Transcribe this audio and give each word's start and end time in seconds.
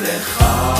לך 0.00 0.79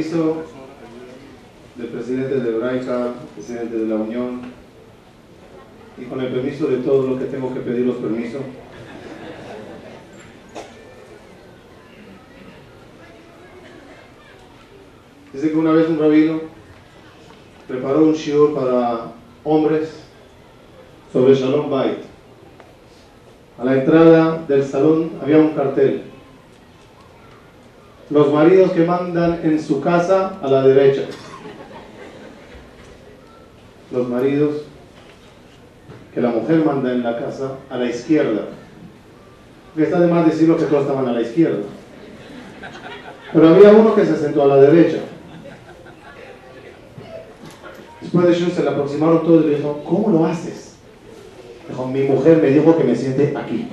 permiso 0.00 0.44
del 1.76 1.88
presidente 1.88 2.40
de 2.40 2.50
Hebraica, 2.50 3.12
presidente 3.34 3.76
de 3.76 3.86
la 3.86 3.96
Unión, 3.96 4.40
y 5.98 6.04
con 6.04 6.20
el 6.20 6.28
permiso 6.28 6.68
de 6.68 6.78
todos 6.78 7.08
los 7.08 7.18
que 7.18 7.26
tengo 7.26 7.52
que 7.52 7.60
pedir 7.60 7.86
los 7.86 7.96
permisos, 7.96 8.42
Dice 15.32 15.52
que 15.52 15.56
una 15.56 15.70
vez 15.70 15.88
un 15.88 16.00
rabino 16.00 16.40
preparó 17.68 18.02
un 18.02 18.14
shiur 18.14 18.52
para 18.52 19.12
hombres 19.44 20.02
sobre 21.12 21.34
Shalom 21.34 21.70
Bait. 21.70 21.98
A 23.56 23.64
la 23.64 23.74
entrada 23.74 24.44
del 24.48 24.64
salón 24.64 25.12
había 25.22 25.38
un 25.38 25.50
cartel 25.50 26.09
mandan 28.84 29.40
en 29.44 29.62
su 29.62 29.80
casa 29.80 30.38
a 30.42 30.48
la 30.48 30.62
derecha. 30.62 31.02
Los 33.92 34.08
maridos 34.08 34.62
que 36.14 36.20
la 36.20 36.30
mujer 36.30 36.64
manda 36.64 36.92
en 36.92 37.02
la 37.02 37.18
casa 37.18 37.52
a 37.70 37.76
la 37.76 37.86
izquierda. 37.86 38.48
Que 39.76 39.84
está 39.84 40.00
de 40.00 40.08
más 40.08 40.26
decirlo 40.26 40.56
que 40.56 40.64
todos 40.64 40.82
estaban 40.82 41.06
a 41.06 41.12
la 41.12 41.22
izquierda. 41.22 41.62
Pero 43.32 43.48
había 43.48 43.70
uno 43.70 43.94
que 43.94 44.04
se 44.04 44.16
sentó 44.16 44.42
a 44.42 44.46
la 44.48 44.56
derecha. 44.56 44.98
Después 48.00 48.26
de 48.26 48.32
eso 48.32 48.50
se 48.50 48.64
le 48.64 48.70
aproximaron 48.70 49.22
todos 49.22 49.44
y 49.44 49.48
le 49.50 49.56
dijo, 49.58 49.84
¿cómo 49.84 50.10
lo 50.10 50.26
haces? 50.26 50.74
Dijo, 51.68 51.86
mi 51.86 52.02
mujer 52.02 52.38
me 52.38 52.48
dijo 52.48 52.76
que 52.76 52.82
me 52.82 52.96
siente 52.96 53.32
aquí. 53.36 53.68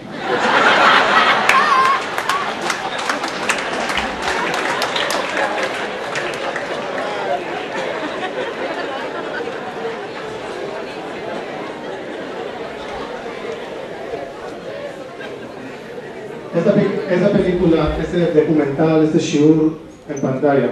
Esta 16.56 17.32
película, 17.32 17.98
este 18.00 18.32
documental, 18.32 19.04
este 19.04 19.20
show 19.20 19.78
en 20.10 20.22
pantalla 20.22 20.70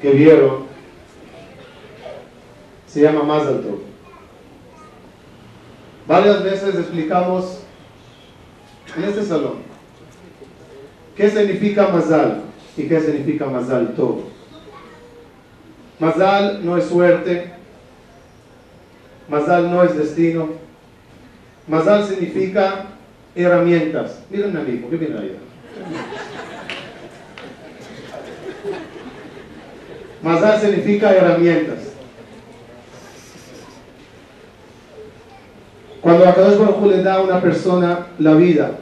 que 0.00 0.10
vieron, 0.10 0.64
se 2.86 3.02
llama 3.02 3.22
Más 3.22 3.46
Alto. 3.46 3.80
Varias 6.06 6.42
veces 6.42 6.74
explicamos 6.74 7.60
en 8.96 9.04
este 9.04 9.22
salón 9.22 9.58
qué 11.14 11.30
significa 11.30 11.88
Mazal 11.88 12.42
y 12.76 12.88
qué 12.88 13.00
significa 13.00 13.46
Mazal 13.46 13.94
todo. 13.94 14.24
Mazal 15.98 16.64
no 16.64 16.76
es 16.78 16.86
suerte, 16.86 17.52
Mazal 19.28 19.70
no 19.70 19.84
es 19.84 19.96
destino, 19.96 20.48
Mazal 21.68 22.04
significa 22.06 22.86
herramientas. 23.34 24.22
Miren 24.30 24.56
amigo, 24.56 24.90
¿qué 24.90 24.96
viene 24.96 25.18
ahí? 25.18 25.36
Mazal 30.22 30.60
significa 30.60 31.12
herramientas. 31.12 31.78
Cuando 36.00 36.26
a 36.26 36.32
Baruj 36.32 36.86
le 36.86 37.02
da 37.02 37.14
a 37.14 37.22
una 37.22 37.40
persona 37.40 38.06
la 38.18 38.34
vida, 38.34 38.72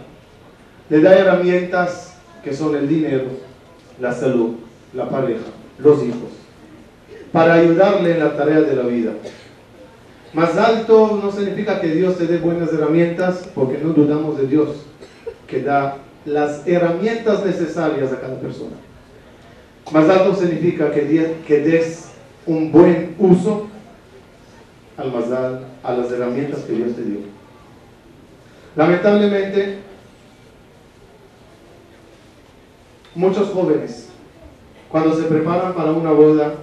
le 0.88 1.00
da 1.00 1.18
herramientas 1.18 2.16
que 2.44 2.54
son 2.54 2.76
el 2.76 2.88
dinero, 2.88 3.26
la 4.00 4.12
salud, 4.12 4.54
la 4.94 5.08
pareja, 5.08 5.46
los 5.78 6.02
hijos, 6.04 6.30
para 7.32 7.54
ayudarle 7.54 8.12
en 8.12 8.20
la 8.20 8.36
tarea 8.36 8.60
de 8.60 8.76
la 8.76 8.82
vida. 8.84 9.12
Más 10.38 10.56
alto 10.56 11.18
no 11.20 11.32
significa 11.32 11.80
que 11.80 11.88
Dios 11.88 12.16
te 12.16 12.28
dé 12.28 12.38
buenas 12.38 12.72
herramientas, 12.72 13.48
porque 13.56 13.76
no 13.78 13.88
dudamos 13.88 14.38
de 14.38 14.46
Dios, 14.46 14.68
que 15.48 15.62
da 15.62 15.96
las 16.24 16.64
herramientas 16.64 17.44
necesarias 17.44 18.12
a 18.12 18.20
cada 18.20 18.38
persona. 18.38 18.76
Más 19.90 20.08
alto 20.08 20.36
significa 20.36 20.92
que, 20.92 21.38
que 21.44 21.58
des 21.58 22.10
un 22.46 22.70
buen 22.70 23.16
uso 23.18 23.66
al 24.96 25.12
mazal, 25.12 25.66
a 25.82 25.92
las 25.92 26.12
herramientas 26.12 26.60
que 26.60 26.72
Dios 26.72 26.94
te 26.94 27.02
dio. 27.02 27.18
Lamentablemente, 28.76 29.78
muchos 33.12 33.48
jóvenes, 33.48 34.08
cuando 34.88 35.16
se 35.16 35.24
preparan 35.24 35.74
para 35.74 35.90
una 35.90 36.12
boda, 36.12 36.54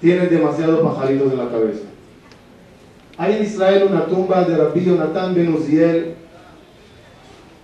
tienen 0.00 0.28
demasiado 0.28 0.82
pajaritos 0.82 1.32
en 1.32 1.38
la 1.38 1.48
cabeza. 1.48 1.82
Hay 3.18 3.34
en 3.34 3.42
Israel 3.42 3.88
una 3.90 4.06
tumba 4.06 4.44
de 4.44 4.56
Rabbi 4.56 4.84
Jonathan 4.84 5.34
Ben 5.34 5.52
Uziel, 5.52 6.14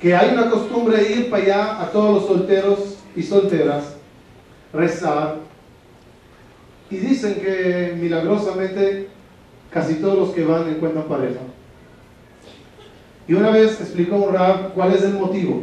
que 0.01 0.15
hay 0.15 0.35
una 0.35 0.51
costumbre 0.51 0.97
de 0.97 1.13
ir 1.13 1.31
para 1.31 1.43
allá 1.45 1.83
a 1.83 1.91
todos 1.93 2.15
los 2.15 2.27
solteros 2.27 2.97
y 3.15 3.23
solteras, 3.23 3.95
rezar, 4.73 5.37
y 6.91 6.97
dicen 6.97 7.37
que 7.37 7.97
milagrosamente 8.01 9.09
casi 9.71 9.95
todos 9.95 10.19
los 10.19 10.31
que 10.31 10.45
van 10.45 10.69
encuentran 10.69 11.05
pareja. 11.05 11.41
Y 13.29 13.35
una 13.35 13.51
vez 13.51 13.81
explicó 13.81 14.17
un 14.17 14.35
rab 14.35 14.75
cuál 14.75 14.93
es 14.93 15.03
el 15.03 15.15
motivo. 15.15 15.63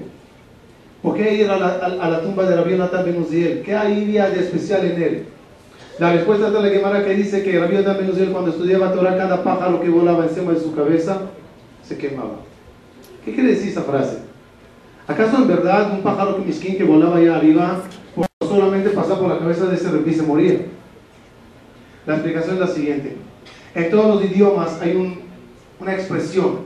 ¿Por 1.02 1.16
qué 1.18 1.36
ir 1.36 1.50
a 1.50 1.58
la, 1.58 1.88
la 1.90 2.22
tumba 2.22 2.46
de 2.46 2.56
Rabbi 2.56 2.78
Ben 2.78 3.22
Uziel? 3.22 3.62
¿Qué 3.62 3.76
había 3.76 4.30
de 4.30 4.40
especial 4.40 4.86
en 4.86 5.04
él? 5.04 5.26
La 6.02 6.14
respuesta 6.14 6.50
de 6.50 6.60
la 6.60 6.70
Gemara 6.70 7.06
que 7.06 7.14
dice 7.14 7.44
que 7.44 7.60
Rabbi 7.60 8.10
Uziel 8.10 8.32
cuando 8.32 8.50
estudiaba 8.50 8.92
Torah, 8.92 9.16
cada 9.16 9.44
pájaro 9.44 9.80
que 9.80 9.90
volaba 9.90 10.24
encima 10.24 10.52
de 10.52 10.60
su 10.60 10.74
cabeza 10.74 11.22
se 11.88 11.96
quemaba. 11.96 12.38
¿Qué 13.24 13.36
quiere 13.36 13.50
decir 13.52 13.70
esa 13.70 13.84
frase? 13.84 14.18
¿Acaso 15.08 15.38
en 15.38 15.48
verdad 15.48 15.92
un 15.92 16.02
pájaro 16.02 16.38
que 16.38 16.46
misquín 16.48 16.76
que 16.76 16.84
volaba 16.86 17.18
allá 17.18 17.36
arriba 17.36 17.84
solamente 18.42 18.90
pasaba 18.90 19.20
por 19.20 19.30
la 19.30 19.38
cabeza 19.38 19.68
de 19.68 19.76
ese 19.76 19.92
repí 19.92 20.12
se 20.12 20.24
moría? 20.24 20.62
La 22.08 22.16
explicación 22.16 22.56
es 22.56 22.62
la 22.62 22.68
siguiente. 22.68 23.18
En 23.76 23.92
todos 23.92 24.16
los 24.16 24.26
idiomas 24.26 24.82
hay 24.82 24.96
un, 24.96 25.20
una 25.80 25.94
expresión. 25.94 26.62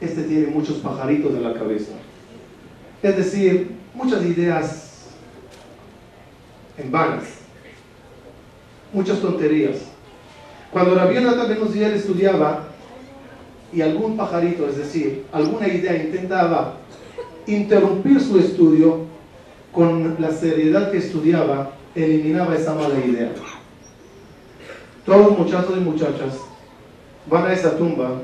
Este 0.00 0.22
tiene 0.22 0.46
muchos 0.46 0.76
pajaritos 0.76 1.34
en 1.34 1.42
la 1.42 1.54
cabeza. 1.54 1.90
Es 3.02 3.16
decir, 3.16 3.72
muchas 3.92 4.24
ideas 4.24 5.08
en 6.78 6.92
vanas, 6.92 7.41
muchas 8.92 9.20
tonterías. 9.20 9.78
Cuando 10.70 10.94
Rabbi 10.94 11.14
Natan 11.20 11.48
Ben 11.48 11.94
estudiaba 11.94 12.68
y 13.72 13.80
algún 13.80 14.16
pajarito, 14.16 14.68
es 14.68 14.76
decir, 14.76 15.24
alguna 15.32 15.68
idea 15.68 15.96
intentaba 15.96 16.76
interrumpir 17.46 18.20
su 18.20 18.38
estudio, 18.38 19.12
con 19.72 20.16
la 20.18 20.30
seriedad 20.30 20.90
que 20.90 20.98
estudiaba, 20.98 21.72
eliminaba 21.94 22.54
esa 22.54 22.74
mala 22.74 22.94
idea. 23.04 23.32
Todos 25.04 25.36
muchachos 25.36 25.74
y 25.76 25.80
muchachas 25.80 26.38
van 27.28 27.46
a 27.46 27.52
esa 27.52 27.76
tumba 27.76 28.20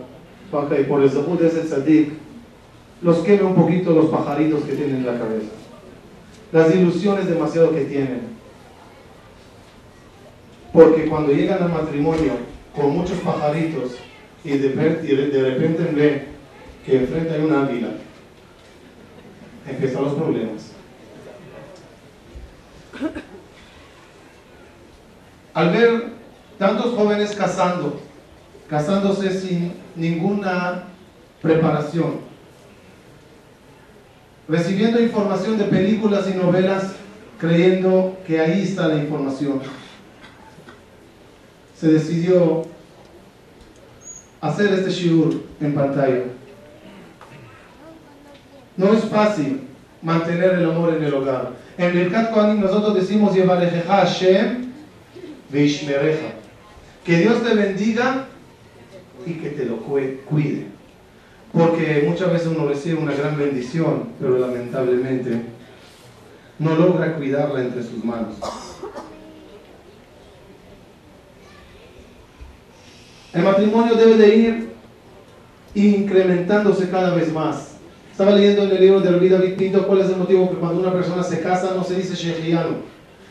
que 0.68 0.84
por 0.84 1.02
el 1.02 1.10
sabor 1.10 1.38
de 1.38 1.48
ese 1.48 1.62
tzadik 1.62 2.12
los 3.02 3.18
queme 3.18 3.44
un 3.44 3.54
poquito 3.54 3.92
los 3.92 4.06
pajaritos 4.06 4.62
que 4.64 4.72
tienen 4.72 4.96
en 4.96 5.06
la 5.06 5.18
cabeza. 5.18 5.50
Las 6.52 6.74
ilusiones 6.74 7.28
demasiado 7.28 7.72
que 7.72 7.84
tienen. 7.84 8.37
Porque 10.72 11.06
cuando 11.06 11.32
llegan 11.32 11.62
al 11.62 11.72
matrimonio 11.72 12.32
con 12.74 12.96
muchos 12.96 13.18
pajaritos 13.18 13.96
y 14.44 14.50
de, 14.50 14.68
repente 14.68 15.82
ven 15.94 16.24
que 16.84 16.98
enfrente 16.98 17.34
hay 17.34 17.40
un 17.40 17.52
águila, 17.52 17.88
empiezan 19.68 20.04
los 20.04 20.14
problemas. 20.14 20.72
Al 25.54 25.70
ver 25.70 26.12
tantos 26.58 26.94
jóvenes 26.94 27.34
casando, 27.34 28.00
casándose 28.68 29.40
sin 29.40 29.72
ninguna 29.96 30.84
preparación, 31.42 32.20
recibiendo 34.48 35.00
información 35.00 35.58
de 35.58 35.64
películas 35.64 36.28
y 36.32 36.36
novelas, 36.36 36.92
creyendo 37.40 38.18
que 38.26 38.40
ahí 38.40 38.62
está 38.62 38.88
la 38.88 38.96
información. 38.96 39.60
Se 41.78 41.88
decidió 41.88 42.64
hacer 44.40 44.72
este 44.72 44.90
shiur 44.90 45.42
en 45.60 45.74
pantalla. 45.74 46.24
No 48.76 48.92
es 48.92 49.04
fácil 49.04 49.60
mantener 50.02 50.54
el 50.54 50.70
amor 50.70 50.94
en 50.94 51.04
el 51.04 51.14
hogar. 51.14 51.52
En 51.76 51.92
Birkat 51.92 52.32
Kohanim 52.32 52.60
nosotros 52.60 52.94
decimos 52.94 53.36
Hashem 53.86 54.72
Veishmereja. 55.50 56.34
Que 57.04 57.18
Dios 57.18 57.42
te 57.42 57.54
bendiga 57.54 58.26
y 59.24 59.34
que 59.34 59.50
te 59.50 59.64
lo 59.64 59.78
cuide. 59.78 60.66
Porque 61.52 62.04
muchas 62.06 62.32
veces 62.32 62.48
uno 62.48 62.68
recibe 62.68 62.98
una 62.98 63.14
gran 63.14 63.38
bendición, 63.38 64.10
pero 64.20 64.38
lamentablemente 64.38 65.42
no 66.58 66.74
logra 66.74 67.14
cuidarla 67.14 67.62
entre 67.62 67.82
sus 67.82 68.04
manos. 68.04 68.34
El 73.38 73.44
matrimonio 73.44 73.94
debe 73.94 74.16
de 74.16 74.36
ir 74.36 74.68
incrementándose 75.72 76.90
cada 76.90 77.14
vez 77.14 77.32
más. 77.32 77.76
Estaba 78.10 78.32
leyendo 78.32 78.64
en 78.64 78.70
el 78.72 78.80
libro 78.80 79.00
de 79.00 79.16
vida 79.16 79.38
Pinto 79.56 79.86
cuál 79.86 80.00
es 80.00 80.08
el 80.08 80.16
motivo 80.16 80.50
que 80.50 80.56
cuando 80.56 80.80
una 80.80 80.92
persona 80.92 81.22
se 81.22 81.40
casa 81.40 81.72
no 81.76 81.84
se 81.84 81.94
dice 81.94 82.16
Shechianu. 82.16 82.78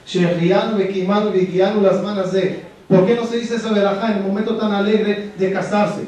Shechianu, 0.05 0.77
Bekimanu, 0.77 1.31
Bekianu, 1.31 1.81
las 1.81 2.01
manos 2.01 2.31
de. 2.31 2.61
¿Por 2.87 3.05
qué 3.05 3.15
no 3.15 3.25
se 3.25 3.35
dice 3.39 3.55
esa 3.55 3.73
verajá 3.73 4.13
en 4.13 4.19
el 4.19 4.23
momento 4.23 4.55
tan 4.55 4.71
alegre 4.71 5.31
de 5.37 5.51
casarse? 5.51 6.03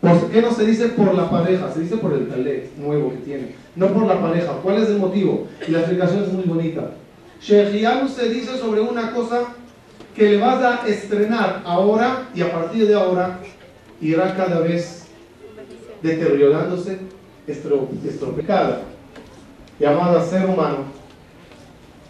¿Por 0.00 0.30
qué 0.30 0.40
no 0.40 0.52
se 0.52 0.64
dice 0.64 0.88
por 0.88 1.14
la 1.14 1.28
pareja? 1.28 1.70
Se 1.74 1.80
dice 1.80 1.98
por 1.98 2.14
el 2.14 2.26
talet 2.26 2.74
nuevo 2.78 3.10
que 3.10 3.18
tiene, 3.18 3.54
no 3.74 3.88
por 3.88 4.06
la 4.06 4.18
pareja. 4.18 4.52
¿Cuál 4.62 4.82
es 4.82 4.88
el 4.88 4.96
motivo? 4.96 5.46
Y 5.68 5.72
la 5.72 5.80
explicación 5.80 6.22
es 6.22 6.32
muy 6.32 6.44
bonita. 6.44 6.92
Shechianu 7.42 8.08
se 8.08 8.30
dice 8.30 8.56
sobre 8.56 8.80
una 8.80 9.12
cosa 9.12 9.48
que 10.16 10.30
le 10.30 10.38
vas 10.38 10.62
a 10.62 10.88
estrenar 10.88 11.62
ahora 11.66 12.28
y 12.34 12.40
a 12.40 12.50
partir 12.50 12.88
de 12.88 12.94
ahora 12.94 13.38
irá 14.00 14.34
cada 14.34 14.60
vez 14.60 15.04
deteriorándose, 16.02 16.98
estropicada, 17.46 18.80
llamada 19.78 20.24
ser 20.24 20.46
humano. 20.46 20.96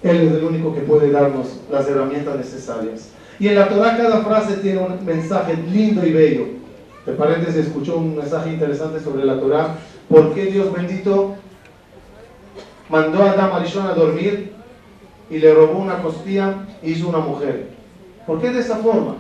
Él 0.05 0.17
es 0.19 0.33
el 0.35 0.45
único 0.45 0.73
que 0.73 0.83
puede 0.83 1.11
darnos 1.11 1.59
las 1.71 1.89
herramientas 1.89 2.37
necesarias. 2.37 3.11
Y 3.41 3.49
en 3.49 3.57
la 3.57 3.69
Torah 3.69 3.97
cada 3.97 4.23
frase 4.23 4.59
tiene 4.59 4.79
un 4.79 5.05
mensaje 5.05 5.57
lindo 5.57 6.07
y 6.07 6.13
bello. 6.13 6.47
De 7.05 7.13
paréntesis, 7.13 7.67
escuchó 7.67 7.97
un 7.97 8.17
mensaje 8.17 8.53
interesante 8.53 9.01
sobre 9.01 9.25
la 9.25 9.39
Torah. 9.41 9.77
¿Por 10.09 10.33
qué 10.33 10.47
Dios 10.47 10.73
bendito 10.73 11.35
mandó 12.89 13.23
a 13.23 13.33
Adam 13.33 13.53
Arishon 13.55 13.87
a 13.87 13.95
dormir 13.95 14.53
y 15.29 15.39
le 15.39 15.53
robó 15.53 15.81
una 15.81 16.01
costilla 16.03 16.67
y 16.83 16.93
hizo 16.93 17.09
una 17.09 17.19
mujer? 17.19 17.76
¿Por 18.27 18.41
qué 18.41 18.51
de 18.51 18.61
esa 18.61 18.79
forma? 18.79 19.15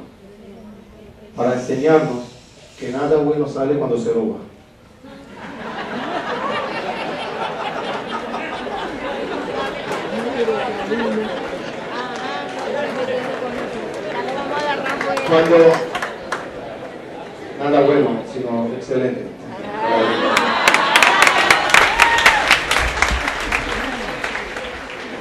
Para 1.37 1.55
enseñarnos 1.55 2.25
que 2.79 2.91
nada 2.91 3.19
bueno 3.19 3.47
sale 3.47 3.79
cuando 3.79 3.97
se 3.97 4.13
roba. 4.13 4.39
Cuando 15.29 15.57
nada 17.61 17.81
bueno, 17.83 18.09
sino 18.33 18.67
excelente. 18.75 19.27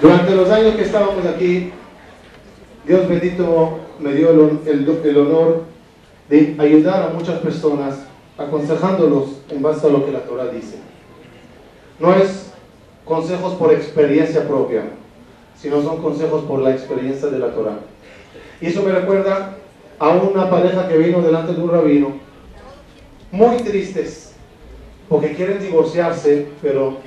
Durante 0.01 0.35
los 0.35 0.49
años 0.49 0.75
que 0.75 0.83
estábamos 0.83 1.25
aquí, 1.25 1.71
Dios 2.85 3.07
bendito 3.07 3.84
me 3.99 4.13
dio 4.13 4.29
el, 4.31 5.17
honor 5.17 5.63
de 6.29 6.55
ayudar 6.59 7.03
a 7.03 7.13
muchas 7.13 7.39
personas 7.39 7.99
aconsejándolos 8.37 9.41
en 9.49 9.61
base 9.61 9.87
a 9.87 9.89
lo 9.89 10.05
que 10.05 10.11
la 10.11 10.21
Torah 10.21 10.47
dice. 10.47 10.77
No 11.99 12.13
es 12.13 12.51
consejos 13.05 13.53
por 13.53 13.71
experiencia 13.73 14.47
propia, 14.47 14.83
sino 15.55 15.81
son 15.81 16.01
consejos 16.01 16.43
por 16.43 16.59
la 16.59 16.71
experiencia 16.71 17.29
de 17.29 17.39
la 17.39 17.51
Torah. 17.53 17.79
Y 18.59 18.67
eso 18.67 18.83
me 18.83 18.91
recuerda 18.91 19.57
a 19.99 20.09
una 20.09 20.49
pareja 20.49 20.87
que 20.87 20.97
vino 20.97 21.21
delante 21.21 21.53
de 21.53 21.61
un 21.61 21.71
rabino, 21.71 22.13
muy 23.31 23.57
tristes, 23.57 24.33
porque 25.07 25.33
quieren 25.33 25.59
divorciarse, 25.59 26.47
pero 26.61 26.97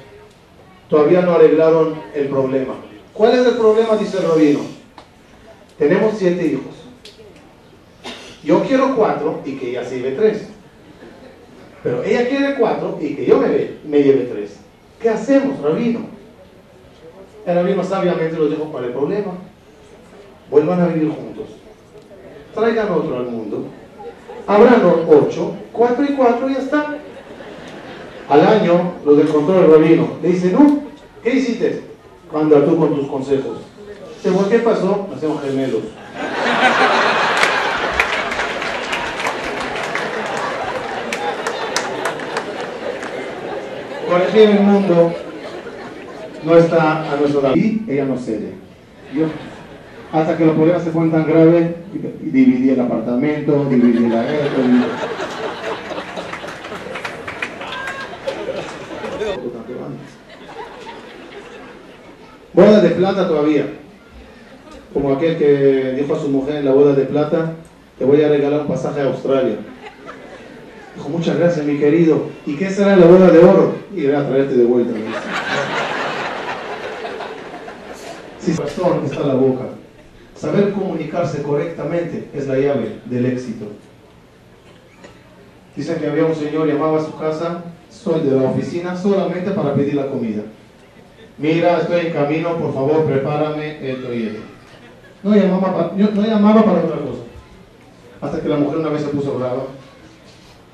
todavía 0.89 1.21
no 1.23 1.33
arreglaron 1.33 1.95
el 2.15 2.29
problema. 2.29 2.75
¿Cuál 3.13 3.33
es 3.33 3.47
el 3.47 3.57
problema? 3.57 3.97
Dice 3.97 4.19
el 4.19 4.29
rabino 4.29 4.79
tenemos 5.79 6.15
siete 6.19 6.45
hijos. 6.45 6.75
Yo 8.49 8.63
quiero 8.63 8.97
cuatro 8.97 9.43
y 9.45 9.57
que 9.57 9.69
ella 9.69 9.85
se 9.85 9.97
lleve 9.97 10.13
tres. 10.13 10.49
Pero 11.83 12.03
ella 12.03 12.27
quiere 12.27 12.55
cuatro 12.55 12.99
y 12.99 13.15
que 13.15 13.27
yo 13.27 13.39
me, 13.39 14.03
lleve 14.03 14.25
tres. 14.33 14.57
¿Qué 14.99 15.11
hacemos, 15.11 15.61
rabino? 15.61 16.01
El 17.45 17.57
rabino 17.57 17.85
sabiamente 17.85 18.39
lo 18.39 18.49
dijo 18.49 18.73
para 18.73 18.87
el 18.87 18.95
problema. 18.95 19.33
Vuelvan 20.51 20.81
a 20.81 20.87
vivir 20.87 21.11
juntos. 21.11 21.45
Traigan 22.55 22.91
otro 22.91 23.19
al 23.19 23.27
mundo. 23.27 23.67
Habrán 24.47 24.83
ocho, 24.83 25.53
cuatro 25.71 26.05
y 26.05 26.15
cuatro 26.15 26.49
y 26.49 26.55
ya 26.55 26.61
está. 26.61 26.97
Al 28.31 28.47
año 28.47 28.95
lo 29.05 29.15
descontrol 29.15 29.65
el 29.65 29.71
rabino. 29.71 30.09
Le 30.23 30.29
dice, 30.31 30.53
no, 30.53 30.85
¿qué 31.23 31.35
hiciste? 31.35 31.83
Anda 32.35 32.65
tú 32.65 32.79
con 32.79 32.95
tus 32.95 33.09
consejos. 33.09 33.59
¿qué 34.49 34.59
pasó? 34.61 35.07
Hacemos 35.15 35.43
gemelos. 35.43 35.83
Corregir 44.09 44.51
el 44.51 44.61
mundo 44.61 45.13
no 46.45 46.57
está 46.57 47.13
a 47.13 47.17
nuestro 47.17 47.43
lado. 47.43 47.57
Y 47.57 47.85
ella 47.89 48.05
no 48.07 48.17
cede. 48.17 48.55
Hasta 50.13 50.37
que 50.37 50.47
los 50.47 50.55
problemas 50.55 50.83
se 50.83 50.91
ponen 50.91 51.11
tan 51.11 51.27
graves, 51.27 51.75
dividí 52.23 52.71
el 52.71 52.81
apartamento, 52.81 53.67
dividí 53.69 54.09
la 54.09 54.25
esto, 54.25 54.63
Boda 62.55 62.81
de 62.81 62.91
plata 62.91 63.29
todavía. 63.29 63.67
Como 64.93 65.13
aquel 65.13 65.37
que 65.37 65.97
dijo 66.01 66.15
a 66.15 66.19
su 66.19 66.29
mujer 66.29 66.57
en 66.57 66.65
la 66.65 66.73
boda 66.73 66.95
de 66.95 67.05
plata, 67.05 67.53
te 67.99 68.05
voy 68.05 68.23
a 68.23 68.29
regalar 68.29 68.63
un 68.63 68.69
pasaje 68.69 69.03
a 69.03 69.05
Australia. 69.05 69.57
Muchas 71.07 71.39
gracias 71.39 71.65
mi 71.65 71.79
querido. 71.79 72.27
¿Y 72.47 72.55
qué 72.55 72.71
será 72.71 72.97
la 72.97 73.07
boda 73.07 73.31
de 73.31 73.39
oro? 73.39 73.75
Y 73.95 74.07
voy 74.07 74.15
a 74.15 74.29
traerte 74.29 74.55
de 74.55 74.65
vuelta. 74.65 74.93
Si 78.39 78.53
corazón 78.55 79.05
está 79.05 79.21
la 79.21 79.35
boca. 79.35 79.65
Saber 80.35 80.73
comunicarse 80.73 81.43
correctamente 81.43 82.29
es 82.33 82.47
la 82.47 82.57
llave 82.57 83.01
del 83.07 83.27
éxito. 83.27 83.67
Dicen 85.75 85.99
que 85.99 86.07
había 86.07 86.25
un 86.25 86.35
señor 86.35 86.67
llamaba 86.67 86.99
a 86.99 87.05
su 87.05 87.17
casa, 87.17 87.65
soy 87.91 88.21
de 88.21 88.37
la 88.37 88.51
oficina, 88.51 88.97
solamente 88.97 89.51
para 89.51 89.75
pedir 89.75 89.95
la 89.95 90.07
comida. 90.07 90.43
Mira, 91.39 91.79
estoy 91.79 92.07
en 92.07 92.13
camino, 92.13 92.57
por 92.57 92.73
favor, 92.75 93.05
prepárame 93.05 93.91
esto 93.91 94.13
y 94.13 94.27
esto. 94.27 94.41
No 95.23 95.35
llamaba, 95.35 95.89
para, 95.89 95.93
no 95.97 96.23
llamaba 96.23 96.65
para 96.65 96.85
otra 96.85 96.99
cosa. 96.99 97.23
Hasta 98.21 98.41
que 98.41 98.49
la 98.49 98.57
mujer 98.57 98.79
una 98.79 98.91
vez 98.91 99.03
se 99.03 99.09
puso 99.09 99.39
brava. 99.39 99.65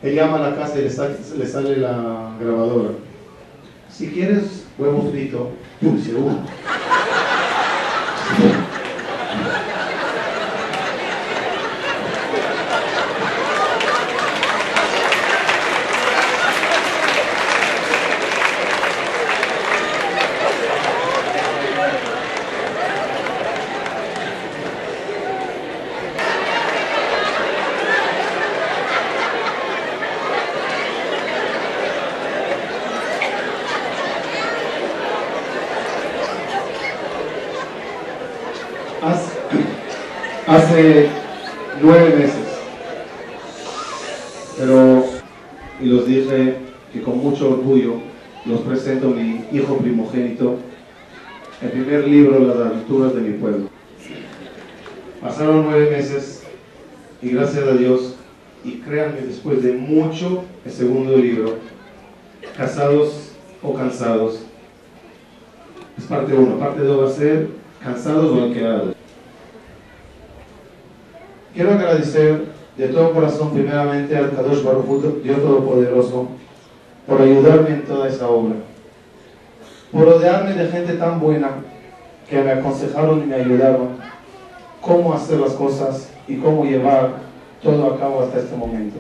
Él 0.04 0.14
llama 0.14 0.36
a 0.36 0.50
la 0.50 0.56
casa 0.56 0.78
y 0.78 0.82
le 0.82 0.90
sale, 0.90 1.16
le 1.38 1.46
sale 1.46 1.76
la 1.78 2.36
grabadora. 2.38 2.90
Si 3.90 4.08
quieres 4.08 4.66
huevo 4.76 5.08
frito, 5.10 5.52
pulse 5.80 6.14
uno. 6.14 6.44
Hace 40.54 41.08
nueve 41.82 42.16
meses. 42.16 42.44
Pero, 44.58 45.04
y 45.80 45.86
los 45.86 46.06
dije 46.06 46.56
que 46.92 47.02
con 47.02 47.18
mucho 47.18 47.50
orgullo 47.50 47.94
los 48.46 48.60
presento 48.60 49.08
a 49.08 49.10
mi 49.10 49.44
hijo 49.52 49.78
primogénito, 49.78 50.58
el 51.62 51.70
primer 51.70 52.06
libro, 52.06 52.40
Las 52.40 52.56
aventuras 52.56 53.14
de 53.14 53.20
mi 53.20 53.38
pueblo. 53.38 53.68
Pasaron 55.20 55.64
nueve 55.64 55.90
meses 55.90 56.42
y 57.22 57.30
gracias 57.30 57.64
a 57.64 57.72
Dios, 57.72 58.16
y 58.64 58.72
créanme, 58.78 59.22
después 59.22 59.62
de 59.62 59.72
mucho, 59.72 60.44
el 60.64 60.70
segundo 60.70 61.16
libro, 61.16 61.56
Casados 62.56 63.32
o 63.62 63.74
Cansados, 63.74 64.40
es 65.98 66.04
parte 66.04 66.34
uno. 66.34 66.58
Parte 66.58 66.82
dos 66.82 67.04
va 67.04 67.10
a 67.10 67.12
ser 67.12 67.48
Cansados 67.82 68.30
o 68.30 68.42
Alquerados. 68.42 68.93
Quiero 71.54 71.70
agradecer 71.70 72.46
de 72.76 72.88
todo 72.88 73.12
corazón 73.12 73.52
primeramente 73.52 74.16
al 74.16 74.34
Kadosh 74.34 74.64
Baruch 74.64 75.22
Dios 75.22 75.40
Todopoderoso, 75.40 76.26
por 77.06 77.22
ayudarme 77.22 77.70
en 77.70 77.84
toda 77.84 78.08
esa 78.08 78.28
obra, 78.28 78.56
por 79.92 80.04
rodearme 80.04 80.54
de 80.54 80.68
gente 80.68 80.94
tan 80.94 81.20
buena 81.20 81.50
que 82.28 82.42
me 82.42 82.50
aconsejaron 82.50 83.22
y 83.22 83.26
me 83.26 83.36
ayudaron 83.36 83.90
cómo 84.80 85.14
hacer 85.14 85.38
las 85.38 85.52
cosas 85.52 86.08
y 86.26 86.38
cómo 86.38 86.64
llevar 86.64 87.10
todo 87.62 87.94
a 87.94 87.98
cabo 88.00 88.22
hasta 88.22 88.40
este 88.40 88.56
momento. 88.56 88.96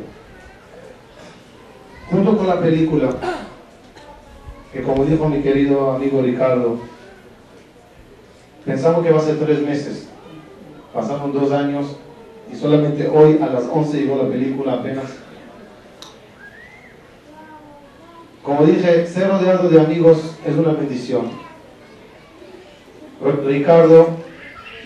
Junto 2.08 2.36
con 2.36 2.46
la 2.46 2.60
película, 2.60 3.10
que 4.72 4.82
como 4.82 5.04
dijo 5.04 5.28
mi 5.28 5.40
querido 5.40 5.90
amigo 5.90 6.22
Ricardo, 6.22 6.78
pensamos 8.64 9.04
que 9.04 9.10
va 9.10 9.18
a 9.18 9.24
ser 9.24 9.40
tres 9.40 9.60
meses, 9.60 10.08
pasaron 10.92 11.32
dos 11.32 11.50
años 11.50 11.96
y 12.52 12.56
solamente 12.56 13.08
hoy 13.08 13.38
a 13.42 13.46
las 13.46 13.64
11 13.64 13.96
llegó 13.96 14.22
la 14.22 14.28
película 14.28 14.74
apenas. 14.74 15.06
Como 18.42 18.66
dije, 18.66 19.06
ser 19.06 19.28
rodeado 19.28 19.68
de 19.68 19.80
amigos 19.80 20.36
es 20.46 20.54
una 20.54 20.72
bendición. 20.72 21.30
Ricardo, 23.46 24.08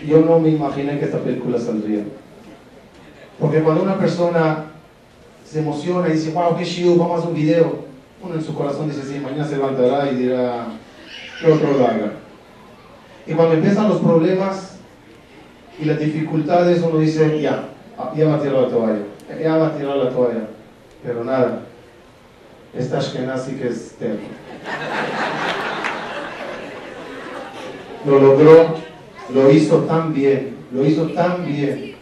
yo 0.07 0.21
no 0.21 0.39
me 0.39 0.49
imaginé 0.49 0.97
que 0.97 1.05
esta 1.05 1.19
película 1.19 1.59
saldría. 1.59 2.03
Porque 3.37 3.61
cuando 3.61 3.83
una 3.83 3.97
persona 3.97 4.65
se 5.45 5.59
emociona 5.59 6.07
y 6.07 6.13
dice, 6.13 6.31
wow, 6.31 6.55
qué 6.57 6.63
chido, 6.63 6.95
vamos 6.95 7.15
a 7.15 7.17
hacer 7.19 7.29
un 7.29 7.35
video, 7.35 7.79
uno 8.21 8.35
en 8.35 8.43
su 8.43 8.53
corazón 8.53 8.87
dice, 8.87 9.01
sí, 9.03 9.19
mañana 9.19 9.45
se 9.45 9.57
levantará 9.57 10.11
y 10.11 10.15
dirá, 10.15 10.67
¿qué 11.41 11.51
otro 11.51 11.73
lo 11.73 11.85
haga? 11.85 12.13
Y 13.25 13.33
cuando 13.33 13.55
empiezan 13.55 13.89
los 13.89 13.99
problemas, 13.99 14.68
y 15.79 15.85
las 15.85 15.99
dificultades 15.99 16.81
uno 16.81 16.99
dice, 16.99 17.39
ya, 17.41 17.69
ya 18.15 18.27
va 18.27 18.35
a 18.35 18.41
tirar 18.41 18.63
la 18.63 18.67
toalla, 18.67 18.99
ya 19.41 19.57
va 19.57 19.67
a 19.67 19.77
tirar 19.77 19.97
la 19.97 20.09
toalla, 20.09 20.47
pero 21.03 21.23
nada, 21.23 21.61
esta 22.73 22.97
Ashkenazi 22.97 23.53
que 23.53 23.67
es 23.69 23.93
terco. 23.93 24.27
Lo 28.05 28.19
logró, 28.19 28.75
lo 29.33 29.51
hizo 29.51 29.79
tan 29.79 30.13
bien, 30.13 30.55
lo 30.71 30.85
hizo 30.85 31.07
tan 31.07 31.45
bien, 31.45 31.95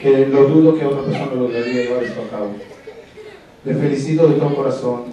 que 0.00 0.26
lo 0.26 0.44
dudo 0.44 0.78
que 0.78 0.86
otra 0.86 1.02
persona 1.02 1.34
lograría 1.34 1.84
llevar 1.84 2.02
esto 2.02 2.22
a 2.22 2.30
cabo. 2.30 2.52
Le 3.64 3.74
felicito 3.74 4.26
de 4.26 4.34
todo 4.34 4.56
corazón 4.56 5.04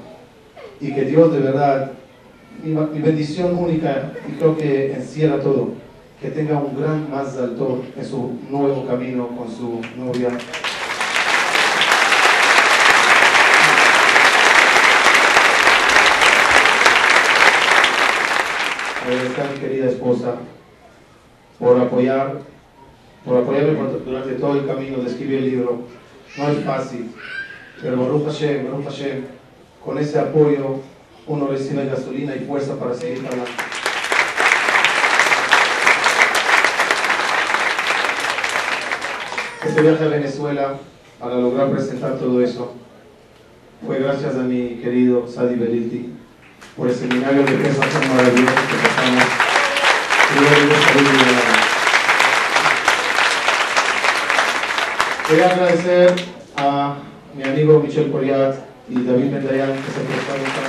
y 0.82 0.94
que 0.94 1.06
Dios 1.06 1.32
de 1.34 1.39
verdad, 1.39 1.91
mi, 2.63 2.72
mi 2.72 3.00
bendición 3.00 3.58
única, 3.58 4.13
y 4.27 4.32
creo 4.34 4.58
que 4.58 4.94
encierra 4.94 5.39
todo, 5.41 5.74
que 6.22 6.30
tenga 6.32 6.58
un 6.58 6.78
gran 6.78 7.10
más 7.10 7.38
alto 7.38 7.82
en 7.96 8.06
su 8.06 8.38
nuevo 8.50 8.86
camino 8.86 9.30
con 9.30 9.50
su 9.50 9.82
novia. 9.98 10.30
Mi 19.10 19.60
querida 19.60 19.88
esposa 19.88 20.36
por 21.58 21.80
apoyar, 21.80 22.42
por 23.26 23.38
apoyarme 23.38 23.80
durante 24.06 24.34
todo 24.34 24.60
el 24.60 24.68
camino 24.68 24.98
de 24.98 25.10
escribir 25.10 25.40
el 25.40 25.50
libro. 25.50 25.82
No 26.38 26.50
es 26.50 26.64
fácil, 26.64 27.12
pero 27.82 27.98
Baruch 27.98 28.26
Hashem, 28.26 28.70
Baruch 28.70 28.86
Hashem, 28.86 29.26
con 29.84 29.98
ese 29.98 30.20
apoyo 30.20 30.82
uno 31.28 31.48
recibe 31.48 31.86
gasolina 31.86 32.36
y 32.36 32.40
fuerza 32.40 32.76
para 32.76 32.94
seguir 32.94 33.26
adelante. 33.26 33.52
Este 39.66 39.82
viaje 39.82 40.06
a 40.06 40.08
Venezuela 40.08 40.80
para 41.20 41.36
lograr 41.36 41.70
presentar 41.70 42.13
todo 42.13 42.42
eso 42.42 42.75
fue 43.86 44.00
gracias 44.00 44.36
a 44.36 44.44
mi 44.44 44.80
querido 44.82 45.28
Sadi 45.28 45.56
Belilti 45.56 46.13
por 46.78 46.88
el 46.88 46.96
seminario 46.96 47.44
de 47.44 47.51
pesas 47.51 47.89
tan 47.89 48.08
maravilloso 48.08 48.54
que 48.56 48.88
pasamos. 48.88 49.24
Quería 55.28 55.50
agradecer 55.51 56.16
a 56.56 56.96
mi 57.36 57.44
amigo 57.44 57.82
Michel 57.82 58.12
Coriat 58.12 58.56
y 58.88 59.04
David 59.04 59.25
Mendayan 59.25 59.74
que 59.74 59.92
se 59.92 60.00
prestaron 60.08 60.46
esta 60.46 60.62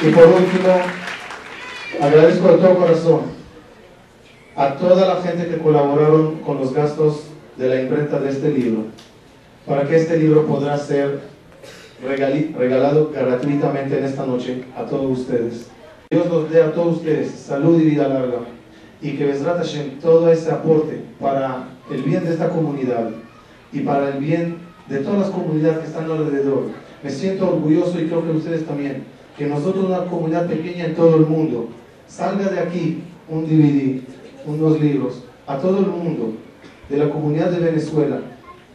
Que. 0.00 0.08
Y 0.08 0.10
por 0.12 0.26
último, 0.26 0.80
agradezco 2.00 2.48
de 2.52 2.58
todo 2.58 2.76
corazón 2.76 3.35
a 4.56 4.74
toda 4.76 5.06
la 5.06 5.20
gente 5.20 5.46
que 5.48 5.58
colaboraron 5.58 6.36
con 6.36 6.58
los 6.58 6.72
gastos 6.72 7.24
de 7.58 7.68
la 7.68 7.82
imprenta 7.82 8.18
de 8.18 8.30
este 8.30 8.50
libro, 8.50 8.84
para 9.66 9.86
que 9.86 9.96
este 9.96 10.16
libro 10.16 10.46
podrá 10.46 10.78
ser 10.78 11.20
regalado 12.02 13.10
gratuitamente 13.14 13.98
en 13.98 14.04
esta 14.04 14.24
noche 14.24 14.64
a 14.74 14.84
todos 14.84 15.18
ustedes. 15.18 15.68
Dios 16.10 16.26
nos 16.26 16.50
dé 16.50 16.62
a 16.62 16.72
todos 16.72 16.98
ustedes 16.98 17.30
salud 17.32 17.80
y 17.80 17.84
vida 17.84 18.08
larga 18.08 18.38
y 19.02 19.12
que 19.12 19.26
Besrat 19.26 19.58
Hashem 19.58 19.98
todo 20.00 20.30
ese 20.30 20.50
aporte 20.50 21.02
para 21.20 21.68
el 21.90 22.02
bien 22.02 22.24
de 22.24 22.32
esta 22.32 22.48
comunidad 22.48 23.10
y 23.72 23.80
para 23.80 24.08
el 24.08 24.18
bien 24.18 24.56
de 24.88 24.98
todas 25.00 25.20
las 25.20 25.30
comunidades 25.30 25.80
que 25.80 25.86
están 25.86 26.10
alrededor. 26.10 26.68
Me 27.02 27.10
siento 27.10 27.48
orgulloso 27.48 28.00
y 28.00 28.06
creo 28.06 28.24
que 28.24 28.30
ustedes 28.30 28.64
también, 28.64 29.04
que 29.36 29.46
nosotros 29.46 29.84
una 29.84 30.06
comunidad 30.06 30.46
pequeña 30.46 30.86
en 30.86 30.94
todo 30.94 31.16
el 31.16 31.26
mundo, 31.26 31.68
salga 32.06 32.48
de 32.48 32.60
aquí 32.60 33.02
un 33.28 33.44
DVD 33.44 34.00
unos 34.46 34.80
libros 34.80 35.22
a 35.46 35.58
todo 35.58 35.78
el 35.78 35.86
mundo 35.86 36.32
de 36.88 36.96
la 36.96 37.10
comunidad 37.10 37.50
de 37.50 37.60
Venezuela 37.60 38.20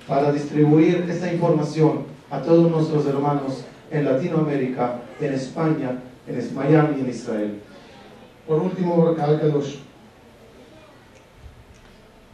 para 0.07 0.31
distribuir 0.31 1.05
esta 1.09 1.31
información 1.31 2.03
a 2.29 2.41
todos 2.41 2.69
nuestros 2.69 3.05
hermanos 3.05 3.65
en 3.89 4.05
Latinoamérica, 4.05 4.99
en 5.19 5.33
España, 5.33 5.99
en 6.27 6.55
Miami 6.55 6.97
y 6.97 7.01
en 7.01 7.09
Israel. 7.09 7.59
Por 8.47 8.59
último. 8.59 9.15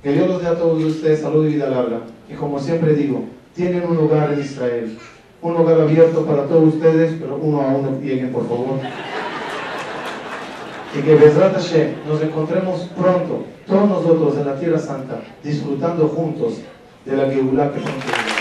Que 0.03 0.12
Dios 0.13 0.27
los 0.27 0.41
dé 0.41 0.48
a 0.48 0.56
todos 0.56 0.84
ustedes 0.84 1.22
salud 1.22 1.46
y 1.46 1.56
vida 1.56 1.70
larga. 1.70 2.01
Y 2.29 2.34
como 2.34 2.60
siempre 2.60 2.94
digo, 2.94 3.25
tienen 3.56 3.84
un 3.84 3.98
lugar 3.98 4.34
en 4.34 4.39
Israel, 4.39 4.98
un 5.41 5.53
lugar 5.53 5.82
abierto 5.82 6.25
para 6.25 6.46
todos 6.46 6.75
ustedes, 6.75 7.15
pero 7.20 7.36
uno 7.36 7.62
a 7.62 7.67
uno 7.67 8.00
lleguen, 8.00 8.32
por 8.32 8.48
favor. 8.48 8.79
Y 10.96 11.01
que 11.01 11.15
Bezrat 11.15 11.53
Hashem 11.53 11.96
nos 12.08 12.22
encontremos 12.22 12.89
pronto, 12.98 13.44
todos 13.67 13.89
nosotros 13.89 14.38
en 14.38 14.46
la 14.46 14.60
Tierra 14.60 14.79
Santa, 14.79 15.22
disfrutando 15.44 16.08
juntos 16.08 16.62
de 17.06 17.17
la 17.17 17.25
Geulah 17.29 17.72
que 17.72 17.79
pronto 17.79 18.37